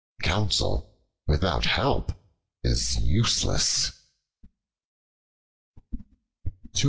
Counsel 0.23 0.97
without 1.27 1.65
help 1.65 2.11
is 2.63 2.95
useless. 2.99 3.91